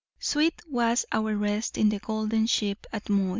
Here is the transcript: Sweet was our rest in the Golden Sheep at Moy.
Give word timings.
Sweet 0.17 0.63
was 0.67 1.05
our 1.11 1.37
rest 1.37 1.77
in 1.77 1.89
the 1.89 1.99
Golden 1.99 2.47
Sheep 2.47 2.87
at 2.91 3.07
Moy. 3.07 3.29